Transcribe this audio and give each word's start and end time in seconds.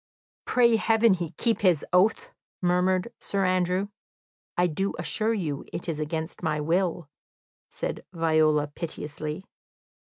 "Pray 0.45 0.77
heaven 0.77 1.13
he 1.13 1.29
keep 1.37 1.61
his 1.61 1.85
oath!" 1.93 2.33
murmured 2.59 3.13
Sir 3.19 3.45
Andrew. 3.45 3.89
"I 4.57 4.65
do 4.65 4.95
assure 4.97 5.35
you 5.35 5.63
it 5.71 5.87
is 5.87 5.99
against 5.99 6.41
my 6.41 6.59
will," 6.59 7.07
said 7.69 8.03
Viola 8.11 8.65
piteously. 8.65 9.43